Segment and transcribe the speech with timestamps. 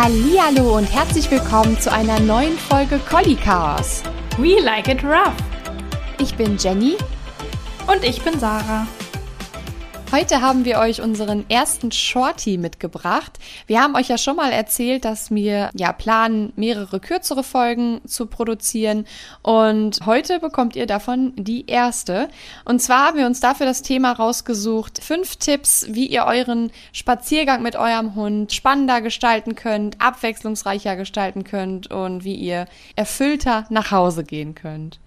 [0.00, 4.04] Hallo und herzlich willkommen zu einer neuen Folge Collie Chaos.
[4.36, 5.34] We like it rough.
[6.20, 6.96] Ich bin Jenny
[7.88, 8.86] und ich bin Sarah.
[10.10, 13.38] Heute haben wir euch unseren ersten Shorty mitgebracht.
[13.66, 18.24] Wir haben euch ja schon mal erzählt, dass wir ja planen, mehrere kürzere Folgen zu
[18.24, 19.06] produzieren.
[19.42, 22.30] Und heute bekommt ihr davon die erste.
[22.64, 25.04] Und zwar haben wir uns dafür das Thema rausgesucht.
[25.04, 31.90] Fünf Tipps, wie ihr euren Spaziergang mit eurem Hund spannender gestalten könnt, abwechslungsreicher gestalten könnt
[31.90, 32.64] und wie ihr
[32.96, 35.00] erfüllter nach Hause gehen könnt.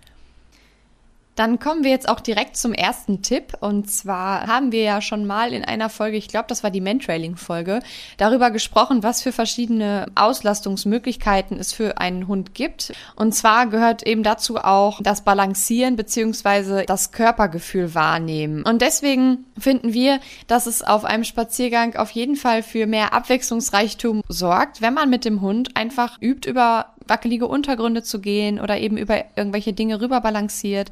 [1.42, 3.58] Dann kommen wir jetzt auch direkt zum ersten Tipp.
[3.62, 6.82] Und zwar haben wir ja schon mal in einer Folge, ich glaube, das war die
[6.82, 7.80] Mentrailing-Folge,
[8.18, 12.94] darüber gesprochen, was für verschiedene Auslastungsmöglichkeiten es für einen Hund gibt.
[13.16, 18.62] Und zwar gehört eben dazu auch das Balancieren beziehungsweise das Körpergefühl wahrnehmen.
[18.62, 24.22] Und deswegen finden wir, dass es auf einem Spaziergang auf jeden Fall für mehr Abwechslungsreichtum
[24.28, 28.98] sorgt, wenn man mit dem Hund einfach übt, über wackelige Untergründe zu gehen oder eben
[28.98, 30.92] über irgendwelche Dinge rüber balanciert.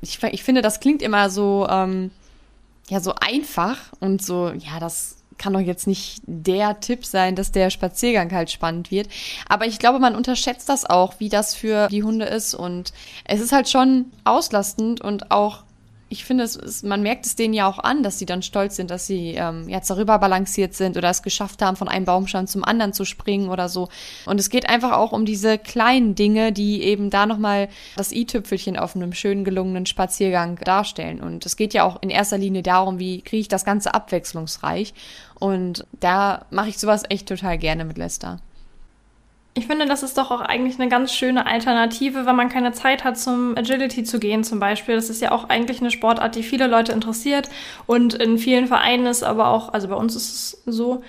[0.00, 2.10] Ich, ich finde, das klingt immer so, ähm,
[2.88, 7.52] ja, so einfach und so, ja, das kann doch jetzt nicht der Tipp sein, dass
[7.52, 9.08] der Spaziergang halt spannend wird.
[9.48, 12.54] Aber ich glaube, man unterschätzt das auch, wie das für die Hunde ist.
[12.54, 12.92] Und
[13.24, 15.65] es ist halt schon auslastend und auch
[16.08, 18.76] ich finde, es, es, man merkt es denen ja auch an, dass sie dann stolz
[18.76, 22.46] sind, dass sie ähm, jetzt darüber balanciert sind oder es geschafft haben, von einem Baumstamm
[22.46, 23.88] zum anderen zu springen oder so.
[24.24, 28.76] Und es geht einfach auch um diese kleinen Dinge, die eben da nochmal das i-Tüpfelchen
[28.76, 31.20] auf einem schönen gelungenen Spaziergang darstellen.
[31.20, 34.94] Und es geht ja auch in erster Linie darum, wie kriege ich das Ganze abwechslungsreich.
[35.40, 38.40] Und da mache ich sowas echt total gerne mit Lester.
[39.58, 43.04] Ich finde, das ist doch auch eigentlich eine ganz schöne Alternative, wenn man keine Zeit
[43.04, 44.96] hat, zum Agility zu gehen zum Beispiel.
[44.96, 47.48] Das ist ja auch eigentlich eine Sportart, die viele Leute interessiert.
[47.86, 51.02] Und in vielen Vereinen ist aber auch, also bei uns ist es so,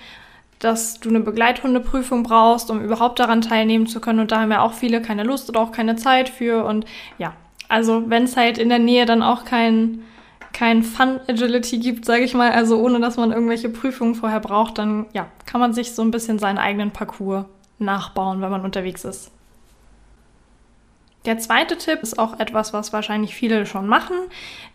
[0.60, 4.20] dass du eine Begleithundeprüfung brauchst, um überhaupt daran teilnehmen zu können.
[4.20, 6.64] Und da haben ja auch viele keine Lust oder auch keine Zeit für.
[6.64, 6.86] Und
[7.18, 7.34] ja,
[7.68, 10.04] also wenn es halt in der Nähe dann auch kein,
[10.54, 14.78] kein Fun Agility gibt, sage ich mal, also ohne dass man irgendwelche Prüfungen vorher braucht,
[14.78, 17.44] dann ja, kann man sich so ein bisschen seinen eigenen Parcours
[17.78, 19.30] nachbauen, wenn man unterwegs ist.
[21.28, 24.16] Der zweite Tipp ist auch etwas, was wahrscheinlich viele schon machen,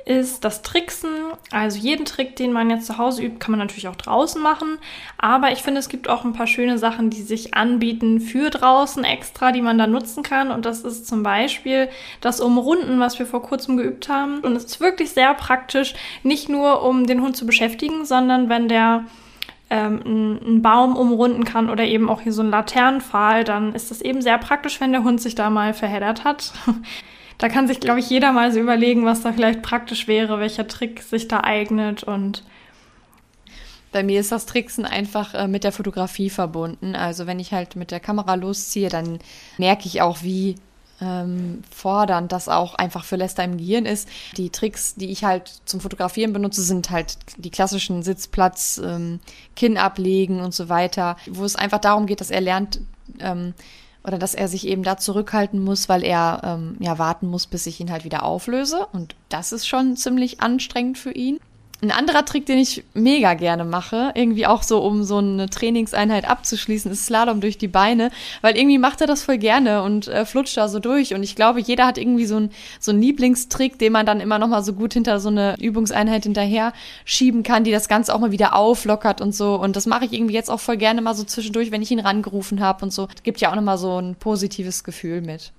[0.05, 1.09] ist das Tricksen.
[1.51, 4.77] Also jeden Trick, den man jetzt zu Hause übt, kann man natürlich auch draußen machen.
[5.17, 9.03] Aber ich finde, es gibt auch ein paar schöne Sachen, die sich anbieten für draußen
[9.03, 10.51] extra, die man da nutzen kann.
[10.51, 11.89] Und das ist zum Beispiel
[12.19, 14.41] das Umrunden, was wir vor kurzem geübt haben.
[14.41, 18.67] Und es ist wirklich sehr praktisch, nicht nur um den Hund zu beschäftigen, sondern wenn
[18.67, 19.05] der
[19.73, 24.01] ähm, einen Baum umrunden kann oder eben auch hier so ein Laternenpfahl, dann ist das
[24.01, 26.53] eben sehr praktisch, wenn der Hund sich da mal verheddert hat.
[27.39, 30.67] da kann sich, glaube ich, jeder mal so überlegen, was da vielleicht praktisch wäre, welcher
[30.67, 32.43] Trick sich da eignet und
[33.91, 36.95] bei mir ist das Tricksen einfach äh, mit der Fotografie verbunden.
[36.95, 39.19] Also wenn ich halt mit der Kamera losziehe, dann
[39.57, 40.55] merke ich auch, wie
[41.03, 44.07] ähm, fordernd das auch einfach für Lester im Gehirn ist.
[44.37, 49.19] Die Tricks, die ich halt zum Fotografieren benutze, sind halt die klassischen Sitzplatz, ähm,
[49.55, 52.79] Kinn ablegen und so weiter, wo es einfach darum geht, dass er lernt,
[53.19, 53.53] ähm,
[54.05, 57.65] oder dass er sich eben da zurückhalten muss, weil er ähm, ja warten muss, bis
[57.67, 58.87] ich ihn halt wieder auflöse.
[58.91, 61.39] Und das ist schon ziemlich anstrengend für ihn.
[61.83, 66.23] Ein anderer Trick, den ich mega gerne mache, irgendwie auch so, um so eine Trainingseinheit
[66.23, 70.25] abzuschließen, ist Slalom durch die Beine, weil irgendwie macht er das voll gerne und äh,
[70.25, 71.13] flutscht da so durch.
[71.13, 74.39] Und ich glaube, jeder hat irgendwie so, ein, so einen Lieblingstrick, den man dann immer
[74.39, 76.71] noch mal so gut hinter so eine Übungseinheit hinterher
[77.03, 79.55] schieben kann, die das Ganze auch mal wieder auflockert und so.
[79.55, 81.99] Und das mache ich irgendwie jetzt auch voll gerne mal so zwischendurch, wenn ich ihn
[81.99, 83.09] rangerufen habe und so.
[83.23, 85.51] Gibt ja auch noch mal so ein positives Gefühl mit.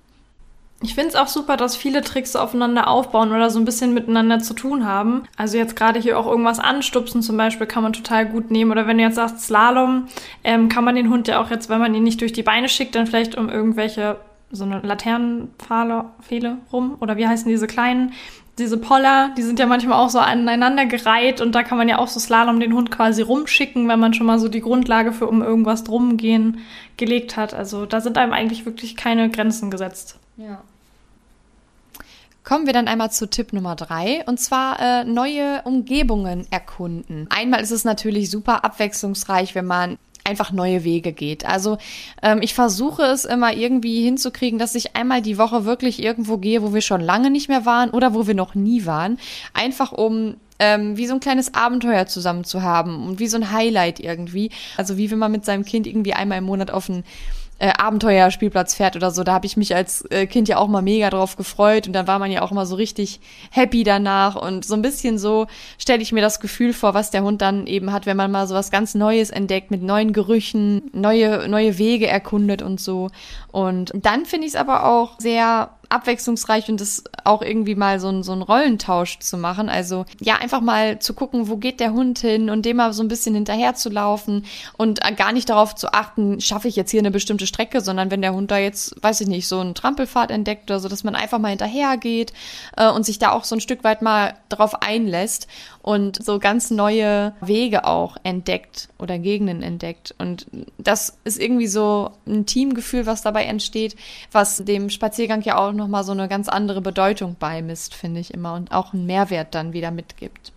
[0.81, 4.39] Ich finde es auch super, dass viele Tricks aufeinander aufbauen oder so ein bisschen miteinander
[4.39, 5.23] zu tun haben.
[5.37, 8.71] Also jetzt gerade hier auch irgendwas anstupsen zum Beispiel kann man total gut nehmen.
[8.71, 10.07] Oder wenn du jetzt sagst Slalom,
[10.43, 12.69] ähm, kann man den Hund ja auch jetzt, wenn man ihn nicht durch die Beine
[12.69, 14.17] schickt, dann vielleicht um irgendwelche
[14.51, 18.13] so eine Laternenpfahle Pfähle rum oder wie heißen diese kleinen,
[18.57, 21.97] diese Poller, die sind ja manchmal auch so aneinander gereiht und da kann man ja
[21.97, 25.27] auch so Slalom den Hund quasi rumschicken, wenn man schon mal so die Grundlage für
[25.27, 26.59] um irgendwas drum gehen
[26.95, 27.53] gelegt hat.
[27.53, 30.19] Also da sind einem eigentlich wirklich keine Grenzen gesetzt.
[30.37, 30.61] Ja.
[32.43, 37.27] Kommen wir dann einmal zu Tipp Nummer drei und zwar äh, neue Umgebungen erkunden.
[37.31, 41.45] Einmal ist es natürlich super abwechslungsreich, wenn man einfach neue Wege geht.
[41.45, 41.77] Also
[42.21, 46.61] ähm, ich versuche es immer irgendwie hinzukriegen, dass ich einmal die Woche wirklich irgendwo gehe,
[46.61, 49.17] wo wir schon lange nicht mehr waren oder wo wir noch nie waren.
[49.53, 53.51] Einfach um ähm, wie so ein kleines Abenteuer zusammen zu haben und wie so ein
[53.51, 54.51] Highlight irgendwie.
[54.77, 57.03] Also wie wenn man mit seinem Kind irgendwie einmal im Monat auf ein
[57.59, 59.23] äh, Abenteuerspielplatz fährt oder so.
[59.23, 62.07] Da habe ich mich als äh, Kind ja auch mal mega drauf gefreut und dann
[62.07, 63.21] war man ja auch immer so richtig
[63.51, 65.47] happy danach und so ein bisschen so
[65.77, 68.47] stelle ich mir das Gefühl vor, was der Hund dann eben hat, wenn man mal
[68.47, 73.09] so was ganz Neues entdeckt mit neuen Gerüchen, neue neue Wege erkundet und so.
[73.51, 78.09] Und dann finde ich es aber auch sehr abwechslungsreich und das auch irgendwie mal so,
[78.09, 79.69] ein, so ein Rollentausch zu machen.
[79.69, 83.03] Also ja, einfach mal zu gucken, wo geht der Hund hin und dem mal so
[83.03, 84.45] ein bisschen hinterher zu laufen
[84.77, 88.21] und gar nicht darauf zu achten, schaffe ich jetzt hier eine bestimmte Strecke, sondern wenn
[88.21, 91.15] der Hund da jetzt, weiß ich nicht, so einen Trampelpfad entdeckt oder so, dass man
[91.15, 92.33] einfach mal hinterher geht
[92.77, 95.47] äh, und sich da auch so ein Stück weit mal drauf einlässt
[95.85, 100.15] und so ganz neue Wege auch entdeckt oder Gegenden entdeckt.
[100.17, 100.47] Und
[100.79, 103.95] das ist irgendwie so ein Teamgefühl, was dabei entsteht,
[104.31, 108.55] was dem Spaziergang ja auch nochmal so eine ganz andere Bedeutung beimisst, finde ich immer,
[108.55, 110.51] und auch einen Mehrwert dann wieder mitgibt.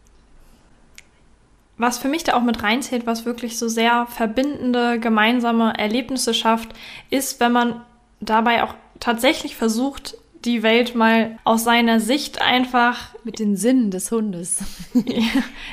[1.76, 6.70] Was für mich da auch mit reinzählt, was wirklich so sehr verbindende gemeinsame Erlebnisse schafft,
[7.10, 7.82] ist, wenn man
[8.20, 13.14] dabei auch tatsächlich versucht, die Welt mal aus seiner Sicht einfach.
[13.24, 14.64] Mit den Sinnen des Hundes.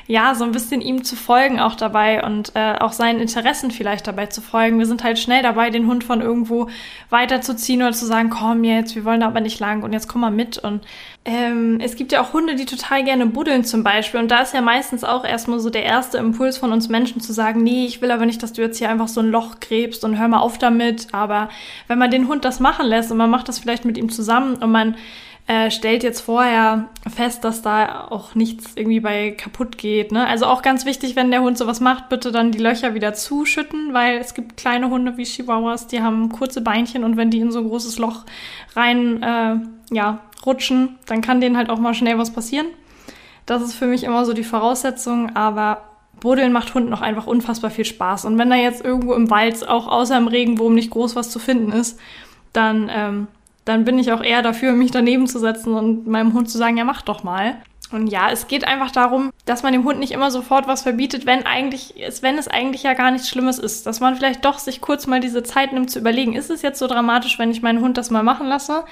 [0.08, 4.08] ja, so ein bisschen ihm zu folgen auch dabei und äh, auch seinen Interessen vielleicht
[4.08, 4.78] dabei zu folgen.
[4.78, 6.68] Wir sind halt schnell dabei, den Hund von irgendwo
[7.10, 10.22] weiterzuziehen oder zu sagen, komm jetzt, wir wollen da aber nicht lang und jetzt komm
[10.22, 10.58] mal mit.
[10.58, 10.82] Und
[11.28, 14.20] ähm, es gibt ja auch Hunde, die total gerne buddeln zum Beispiel.
[14.20, 17.34] Und da ist ja meistens auch erstmal so der erste Impuls von uns Menschen zu
[17.34, 20.04] sagen, nee, ich will aber nicht, dass du jetzt hier einfach so ein Loch gräbst
[20.04, 21.08] und hör mal auf damit.
[21.14, 21.50] Aber
[21.88, 24.58] wenn man den Hund das machen lässt und man macht das vielleicht mit ihm zusammen
[24.58, 24.96] und man
[25.48, 30.12] äh, stellt jetzt vorher fest, dass da auch nichts irgendwie bei kaputt geht.
[30.12, 30.26] Ne?
[30.26, 33.94] Also auch ganz wichtig, wenn der Hund sowas macht, bitte dann die Löcher wieder zuschütten,
[33.94, 37.52] weil es gibt kleine Hunde wie Chihuahuas, die haben kurze Beinchen und wenn die in
[37.52, 38.26] so ein großes Loch
[38.76, 39.58] rein äh,
[39.92, 42.68] ja, rutschen, dann kann denen halt auch mal schnell was passieren.
[43.46, 45.84] Das ist für mich immer so die Voraussetzung, aber
[46.20, 48.26] Buddeln macht Hunden auch einfach unfassbar viel Spaß.
[48.26, 51.38] Und wenn da jetzt irgendwo im Wald auch außer im Regenwurm nicht groß was zu
[51.38, 52.00] finden ist,
[52.52, 53.28] dann ähm,
[53.66, 56.78] dann bin ich auch eher dafür, mich daneben zu setzen und meinem Hund zu sagen,
[56.78, 57.58] ja, mach doch mal.
[57.92, 61.26] Und ja, es geht einfach darum, dass man dem Hund nicht immer sofort was verbietet,
[61.26, 63.86] wenn eigentlich, wenn es eigentlich ja gar nichts Schlimmes ist.
[63.86, 66.80] Dass man vielleicht doch sich kurz mal diese Zeit nimmt zu überlegen, ist es jetzt
[66.80, 68.86] so dramatisch, wenn ich meinen Hund das mal machen lasse?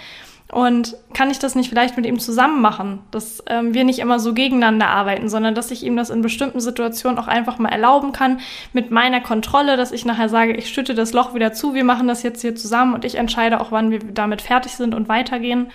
[0.51, 4.19] Und kann ich das nicht vielleicht mit ihm zusammen machen, dass ähm, wir nicht immer
[4.19, 8.11] so gegeneinander arbeiten, sondern dass ich ihm das in bestimmten Situationen auch einfach mal erlauben
[8.11, 8.39] kann,
[8.71, 12.07] mit meiner Kontrolle, dass ich nachher sage, ich schütte das Loch wieder zu, wir machen
[12.07, 15.71] das jetzt hier zusammen und ich entscheide auch, wann wir damit fertig sind und weitergehen.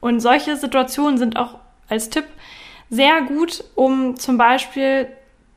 [0.00, 1.58] Und solche Situationen sind auch
[1.88, 2.24] als Tipp
[2.88, 5.08] sehr gut, um zum Beispiel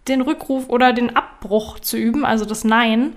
[0.07, 3.13] den Rückruf oder den Abbruch zu üben, also das Nein.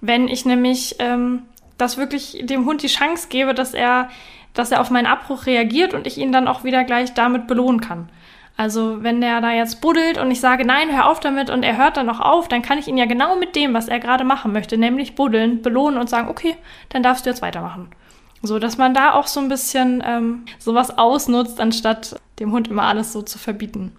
[0.00, 1.42] Wenn ich nämlich ähm,
[1.78, 4.10] das wirklich dem Hund die Chance gebe, dass er
[4.54, 7.80] dass er auf meinen Abbruch reagiert und ich ihn dann auch wieder gleich damit belohnen
[7.80, 8.08] kann.
[8.56, 11.78] Also wenn der da jetzt buddelt und ich sage, nein, hör auf damit und er
[11.78, 14.24] hört dann noch auf, dann kann ich ihn ja genau mit dem, was er gerade
[14.24, 16.56] machen möchte, nämlich buddeln, belohnen und sagen, okay,
[16.90, 17.90] dann darfst du jetzt weitermachen.
[18.42, 22.82] So, dass man da auch so ein bisschen ähm, sowas ausnutzt, anstatt dem Hund immer
[22.82, 23.96] alles so zu verbieten.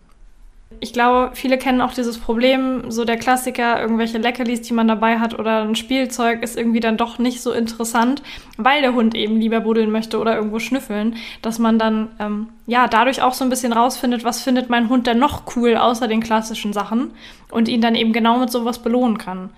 [0.80, 5.20] Ich glaube, viele kennen auch dieses Problem, so der Klassiker, irgendwelche Leckerlis, die man dabei
[5.20, 8.22] hat oder ein Spielzeug ist irgendwie dann doch nicht so interessant,
[8.58, 12.88] weil der Hund eben lieber buddeln möchte oder irgendwo schnüffeln, dass man dann ähm, ja
[12.88, 16.22] dadurch auch so ein bisschen rausfindet, was findet mein Hund denn noch cool außer den
[16.22, 17.12] klassischen Sachen
[17.50, 19.50] und ihn dann eben genau mit sowas belohnen kann.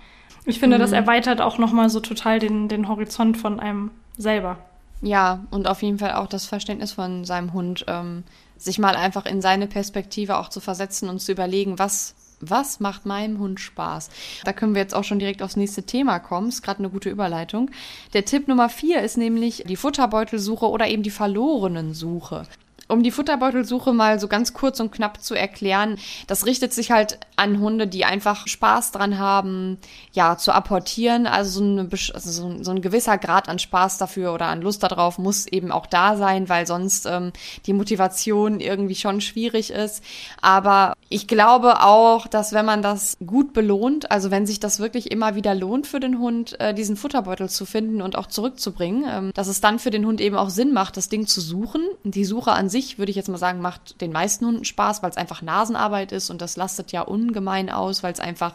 [0.44, 0.80] Ich finde, mhm.
[0.82, 4.58] das erweitert auch nochmal so total den, den Horizont von einem selber.
[5.02, 7.84] Ja, und auf jeden Fall auch das Verständnis von seinem Hund.
[7.88, 8.24] Ähm
[8.58, 13.06] sich mal einfach in seine Perspektive auch zu versetzen und zu überlegen, was was macht
[13.06, 14.10] meinem Hund Spaß?
[14.44, 16.48] Da können wir jetzt auch schon direkt aufs nächste Thema kommen.
[16.48, 17.70] Ist gerade eine gute Überleitung.
[18.12, 22.42] Der Tipp Nummer vier ist nämlich die Futterbeutelsuche oder eben die verlorenen Suche.
[22.88, 27.18] Um die Futterbeutelsuche mal so ganz kurz und knapp zu erklären, das richtet sich halt
[27.36, 29.78] an Hunde, die einfach Spaß dran haben,
[30.12, 31.26] ja, zu apportieren.
[31.26, 35.18] Also so, eine, also so, ein gewisser Grad an Spaß dafür oder an Lust darauf
[35.18, 37.32] muss eben auch da sein, weil sonst ähm,
[37.66, 40.02] die Motivation irgendwie schon schwierig ist.
[40.40, 45.10] Aber ich glaube auch, dass wenn man das gut belohnt, also wenn sich das wirklich
[45.10, 49.30] immer wieder lohnt für den Hund, äh, diesen Futterbeutel zu finden und auch zurückzubringen, ähm,
[49.34, 51.82] dass es dann für den Hund eben auch Sinn macht, das Ding zu suchen.
[52.04, 55.10] Die Suche an sich, würde ich jetzt mal sagen, macht den meisten Hunden Spaß, weil
[55.10, 58.54] es einfach Nasenarbeit ist und das lastet ja ungemein aus, weil es einfach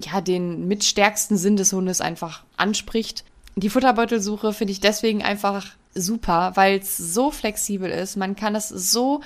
[0.00, 3.24] ja den mitstärksten Sinn des Hundes einfach anspricht.
[3.56, 8.16] Die Futterbeutelsuche finde ich deswegen einfach super, weil es so flexibel ist.
[8.16, 9.20] Man kann es so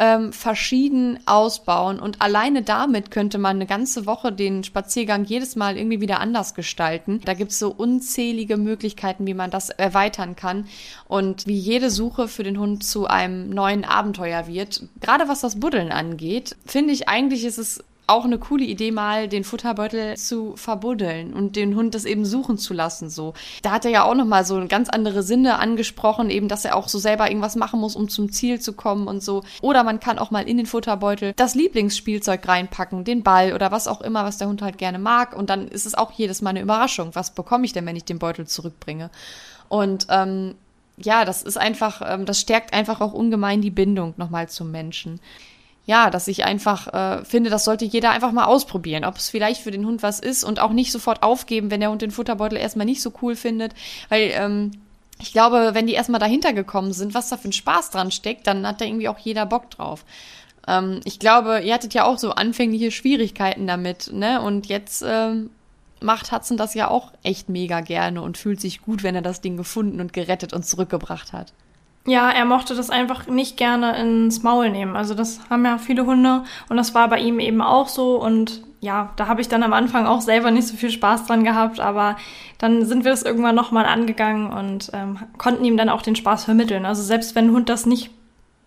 [0.00, 2.00] ähm, verschieden ausbauen.
[2.00, 6.54] Und alleine damit könnte man eine ganze Woche den Spaziergang jedes Mal irgendwie wieder anders
[6.54, 7.20] gestalten.
[7.26, 10.66] Da gibt es so unzählige Möglichkeiten, wie man das erweitern kann
[11.06, 14.84] und wie jede Suche für den Hund zu einem neuen Abenteuer wird.
[15.00, 19.28] Gerade was das Buddeln angeht, finde ich eigentlich ist es auch eine coole Idee, mal
[19.28, 23.08] den Futterbeutel zu verbuddeln und den Hund das eben suchen zu lassen.
[23.08, 26.64] So, da hat er ja auch noch mal so ganz andere Sinne angesprochen, eben, dass
[26.64, 29.42] er auch so selber irgendwas machen muss, um zum Ziel zu kommen und so.
[29.62, 33.88] Oder man kann auch mal in den Futterbeutel das Lieblingsspielzeug reinpacken, den Ball oder was
[33.88, 35.36] auch immer, was der Hund halt gerne mag.
[35.36, 37.10] Und dann ist es auch jedes Mal eine Überraschung.
[37.14, 39.10] Was bekomme ich denn, wenn ich den Beutel zurückbringe?
[39.68, 40.54] Und ähm,
[40.96, 45.20] ja, das ist einfach, ähm, das stärkt einfach auch ungemein die Bindung nochmal zum Menschen.
[45.90, 49.60] Ja, dass ich einfach äh, finde, das sollte jeder einfach mal ausprobieren, ob es vielleicht
[49.60, 52.56] für den Hund was ist und auch nicht sofort aufgeben, wenn der Hund den Futterbeutel
[52.58, 53.74] erstmal nicht so cool findet,
[54.08, 54.70] weil ähm,
[55.20, 58.46] ich glaube, wenn die erstmal dahinter gekommen sind, was da für ein Spaß dran steckt,
[58.46, 60.04] dann hat da irgendwie auch jeder Bock drauf.
[60.68, 64.40] Ähm, ich glaube, ihr hattet ja auch so anfängliche Schwierigkeiten damit, ne?
[64.42, 65.50] Und jetzt ähm,
[66.00, 69.40] macht Hudson das ja auch echt mega gerne und fühlt sich gut, wenn er das
[69.40, 71.52] Ding gefunden und gerettet und zurückgebracht hat.
[72.06, 74.96] Ja, er mochte das einfach nicht gerne ins Maul nehmen.
[74.96, 78.62] Also das haben ja viele Hunde und das war bei ihm eben auch so und
[78.80, 81.80] ja, da habe ich dann am Anfang auch selber nicht so viel Spaß dran gehabt,
[81.80, 82.16] aber
[82.56, 86.46] dann sind wir das irgendwann nochmal angegangen und ähm, konnten ihm dann auch den Spaß
[86.46, 86.86] vermitteln.
[86.86, 88.10] Also selbst wenn ein Hund das nicht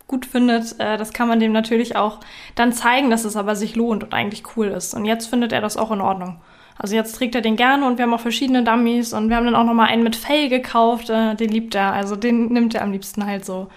[0.08, 2.20] gut findet, äh, das kann man dem natürlich auch
[2.54, 4.94] dann zeigen, dass es aber sich lohnt und eigentlich cool ist.
[4.94, 6.40] Und jetzt findet er das auch in Ordnung.
[6.78, 9.46] Also jetzt trägt er den gerne und wir haben auch verschiedene Dummies und wir haben
[9.46, 11.94] dann auch nochmal einen mit Fell gekauft, äh, den liebt er.
[11.94, 13.68] Also den nimmt er am liebsten halt so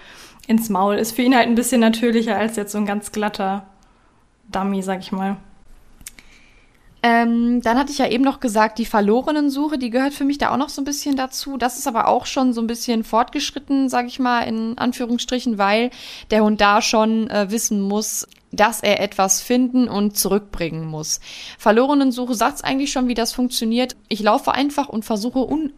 [0.47, 0.95] ins Maul.
[0.95, 3.65] Ist für ihn halt ein bisschen natürlicher als jetzt so ein ganz glatter
[4.51, 5.37] Dummy, sag ich mal.
[7.03, 10.39] Ähm, dann hatte ich ja eben noch gesagt, die verlorenen Suche, die gehört für mich
[10.39, 11.57] da auch noch so ein bisschen dazu.
[11.57, 15.91] Das ist aber auch schon so ein bisschen fortgeschritten, sag ich mal, in Anführungsstrichen, weil
[16.31, 21.19] der Hund da schon äh, wissen muss, dass er etwas finden und zurückbringen muss.
[21.57, 23.95] Verlorenen Suche sagt eigentlich schon, wie das funktioniert.
[24.07, 25.73] Ich laufe einfach und versuche un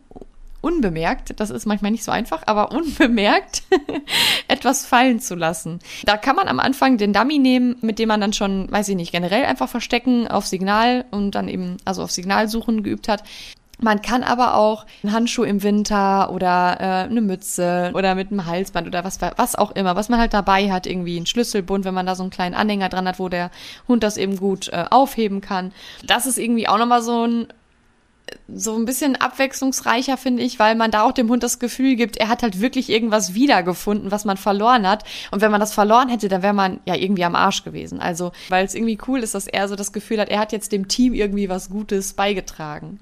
[0.62, 3.64] unbemerkt, das ist manchmal nicht so einfach, aber unbemerkt
[4.48, 5.80] etwas fallen zu lassen.
[6.04, 8.96] Da kann man am Anfang den Dummy nehmen, mit dem man dann schon, weiß ich
[8.96, 13.24] nicht, generell einfach verstecken auf Signal und dann eben, also auf Signalsuchen geübt hat.
[13.82, 18.46] Man kann aber auch einen Handschuh im Winter oder äh, eine Mütze oder mit einem
[18.46, 21.94] Halsband oder was, was auch immer, was man halt dabei hat, irgendwie ein Schlüsselbund, wenn
[21.94, 23.52] man da so einen kleinen Anhänger dran hat, wo der
[23.88, 25.72] Hund das eben gut äh, aufheben kann.
[26.06, 27.48] Das ist irgendwie auch nochmal so ein
[28.54, 32.18] so ein bisschen abwechslungsreicher, finde ich, weil man da auch dem Hund das Gefühl gibt,
[32.18, 35.04] er hat halt wirklich irgendwas wiedergefunden, was man verloren hat.
[35.32, 38.00] Und wenn man das verloren hätte, dann wäre man ja irgendwie am Arsch gewesen.
[38.00, 40.72] Also, weil es irgendwie cool ist, dass er so das Gefühl hat, er hat jetzt
[40.72, 43.00] dem Team irgendwie was Gutes beigetragen.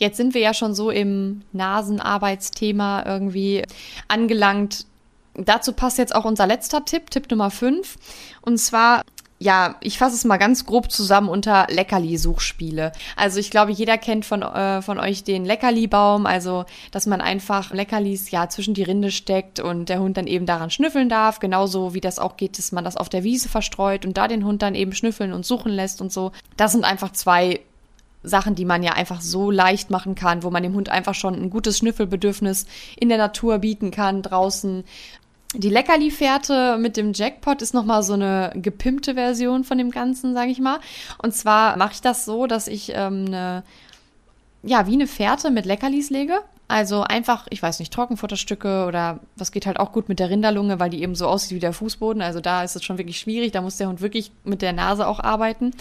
[0.00, 3.64] Jetzt sind wir ja schon so im Nasenarbeitsthema irgendwie
[4.08, 4.86] angelangt.
[5.34, 7.96] Dazu passt jetzt auch unser letzter Tipp, Tipp Nummer 5.
[8.40, 9.04] Und zwar
[9.42, 12.92] ja, ich fasse es mal ganz grob zusammen unter Leckerli-Suchspiele.
[13.16, 17.72] Also ich glaube, jeder kennt von, äh, von euch den Leckerli-Baum, also dass man einfach
[17.72, 21.38] Leckerlis ja zwischen die Rinde steckt und der Hund dann eben daran schnüffeln darf.
[21.38, 24.44] Genauso wie das auch geht, dass man das auf der Wiese verstreut und da den
[24.44, 26.32] Hund dann eben schnüffeln und suchen lässt und so.
[26.58, 27.60] Das sind einfach zwei
[28.22, 31.34] Sachen, die man ja einfach so leicht machen kann, wo man dem Hund einfach schon
[31.34, 32.66] ein gutes Schnüffelbedürfnis
[32.98, 34.84] in der Natur bieten kann, draußen
[35.54, 40.50] die Leckerli-Fährte mit dem Jackpot ist nochmal so eine gepimpte Version von dem Ganzen, sage
[40.50, 40.78] ich mal.
[41.18, 43.64] Und zwar mache ich das so, dass ich ähm, eine,
[44.62, 46.40] ja, wie eine Fährte mit Leckerlis lege.
[46.70, 50.78] Also einfach, ich weiß nicht, Trockenfutterstücke oder was geht halt auch gut mit der Rinderlunge,
[50.78, 52.22] weil die eben so aussieht wie der Fußboden.
[52.22, 53.50] Also da ist es schon wirklich schwierig.
[53.50, 55.72] Da muss der Hund wirklich mit der Nase auch arbeiten.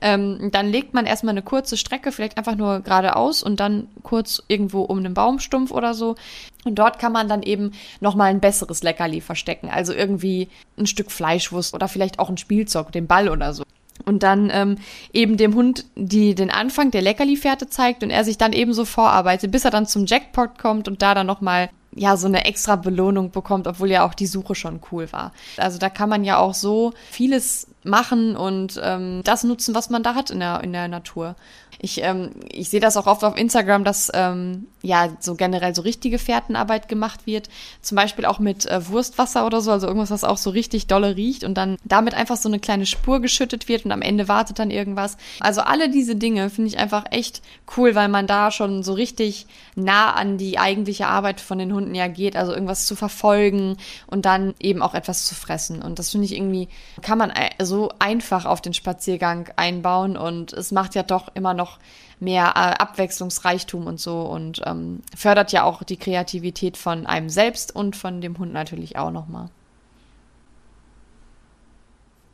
[0.00, 4.42] Ähm, dann legt man erstmal eine kurze Strecke, vielleicht einfach nur geradeaus und dann kurz
[4.48, 6.16] irgendwo um einen Baumstumpf oder so.
[6.64, 7.70] Und dort kann man dann eben
[8.00, 9.70] nochmal ein besseres Leckerli verstecken.
[9.70, 13.62] Also irgendwie ein Stück Fleischwurst oder vielleicht auch ein Spielzeug, den Ball oder so
[14.04, 14.76] und dann ähm,
[15.12, 18.84] eben dem Hund die den Anfang der Leckerli-Fährte zeigt und er sich dann eben so
[18.84, 22.76] vorarbeitet, bis er dann zum Jackpot kommt und da dann nochmal ja so eine extra
[22.76, 25.32] Belohnung bekommt, obwohl ja auch die Suche schon cool war.
[25.56, 30.02] Also da kann man ja auch so vieles machen und ähm, das nutzen, was man
[30.02, 31.36] da hat in der, in der Natur.
[31.84, 35.82] Ich, ähm, ich sehe das auch oft auf Instagram, dass ähm, ja so generell so
[35.82, 37.48] richtige Fährtenarbeit gemacht wird.
[37.80, 41.16] Zum Beispiel auch mit äh, Wurstwasser oder so, also irgendwas, was auch so richtig dolle
[41.16, 44.60] riecht und dann damit einfach so eine kleine Spur geschüttet wird und am Ende wartet
[44.60, 45.16] dann irgendwas.
[45.40, 47.42] Also alle diese Dinge finde ich einfach echt
[47.76, 51.96] cool, weil man da schon so richtig nah an die eigentliche Arbeit von den Hunden
[51.96, 55.82] ja geht, also irgendwas zu verfolgen und dann eben auch etwas zu fressen.
[55.82, 56.68] Und das finde ich irgendwie,
[57.00, 61.54] kann man äh, so einfach auf den Spaziergang einbauen und es macht ja doch immer
[61.54, 61.71] noch
[62.20, 67.74] mehr äh, Abwechslungsreichtum und so und ähm, fördert ja auch die Kreativität von einem selbst
[67.74, 69.48] und von dem Hund natürlich auch nochmal.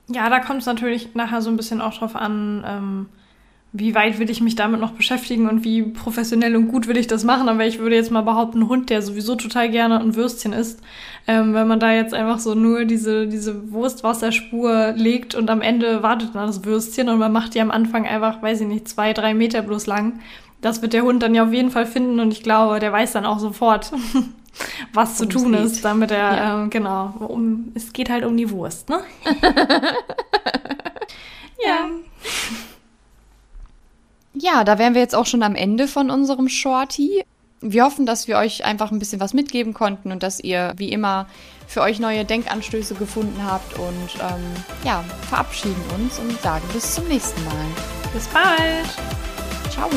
[0.08, 3.08] Ja, da kommt es natürlich nachher so ein bisschen auch drauf an, ähm,
[3.72, 7.06] wie weit will ich mich damit noch beschäftigen und wie professionell und gut will ich
[7.06, 7.48] das machen.
[7.48, 10.80] Aber ich würde jetzt mal behaupten, ein Hund, der sowieso total gerne ein Würstchen isst,
[11.26, 16.02] ähm, wenn man da jetzt einfach so nur diese, diese Wurstwasserspur legt und am Ende
[16.02, 19.12] wartet dann das Würstchen und man macht die am Anfang einfach, weiß ich nicht, zwei,
[19.12, 20.20] drei Meter bloß lang.
[20.62, 23.12] Das wird der Hund dann ja auf jeden Fall finden und ich glaube, der weiß
[23.12, 23.92] dann auch sofort,
[24.94, 26.62] was zu tun ist, damit er, ja.
[26.62, 29.00] ähm, genau, um, es geht halt um die Wurst, ne?
[31.64, 31.88] ja.
[34.50, 37.22] Ja, da wären wir jetzt auch schon am Ende von unserem Shorty.
[37.60, 40.90] Wir hoffen, dass wir euch einfach ein bisschen was mitgeben konnten und dass ihr wie
[40.90, 41.26] immer
[41.66, 47.06] für euch neue Denkanstöße gefunden habt und ähm, ja, verabschieden uns und sagen bis zum
[47.08, 47.66] nächsten Mal.
[48.14, 48.88] Bis bald.
[49.70, 49.90] Ciao.